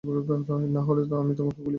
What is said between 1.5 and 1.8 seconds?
গুলি করব।